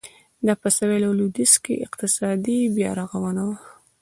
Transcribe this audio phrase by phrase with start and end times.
[0.45, 3.57] دا په سوېل او لوېدیځ کې اقتصادي بیارغونه وه.